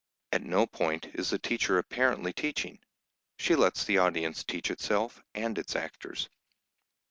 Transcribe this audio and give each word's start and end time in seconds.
At 0.31 0.41
no 0.41 0.65
point 0.65 1.05
is 1.13 1.29
the 1.29 1.37
teacher 1.37 1.77
apparently 1.77 2.33
teaching. 2.33 2.79
She 3.37 3.53
lets 3.55 3.83
the 3.83 3.99
audience 3.99 4.43
teach 4.43 4.71
itself 4.71 5.21
and 5.35 5.59
its 5.59 5.75
actors. 5.75 6.27